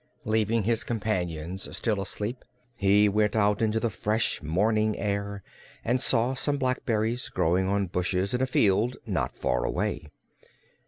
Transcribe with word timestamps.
Leaving 0.25 0.63
his 0.63 0.83
companions 0.83 1.77
still 1.77 2.01
asleep, 2.01 2.43
he 2.75 3.07
went 3.07 3.35
out 3.35 3.61
into 3.61 3.79
the 3.79 3.91
fresh 3.91 4.41
morning 4.41 4.97
air 4.97 5.43
and 5.85 6.01
saw 6.01 6.33
some 6.33 6.57
blackberries 6.57 7.29
growing 7.29 7.67
on 7.67 7.85
bushes 7.85 8.33
in 8.33 8.41
a 8.41 8.47
field 8.47 8.97
not 9.05 9.31
far 9.31 9.63
away. 9.63 10.01